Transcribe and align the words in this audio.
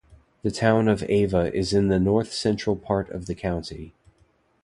The 0.41 0.49
Town 0.49 0.87
of 0.87 1.03
Ava 1.11 1.53
is 1.55 1.73
in 1.73 1.89
the 1.89 1.99
north 1.99 2.33
central 2.33 2.75
part 2.75 3.11
of 3.11 3.27
the 3.27 3.35
county. 3.35 3.93